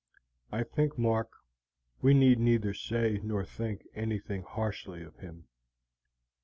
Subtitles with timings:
[0.51, 1.29] I think, Mark,
[2.01, 5.45] we need neither say nor think anything harshly of him."